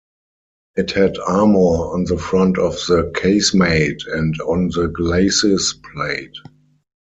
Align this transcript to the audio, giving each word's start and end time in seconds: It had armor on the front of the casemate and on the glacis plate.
It 0.75 0.93
had 0.93 1.19
armor 1.19 1.59
on 1.93 2.05
the 2.05 2.17
front 2.17 2.57
of 2.57 2.73
the 2.87 3.11
casemate 3.15 4.01
and 4.07 4.33
on 4.47 4.69
the 4.69 4.87
glacis 4.87 5.73
plate. 5.93 6.33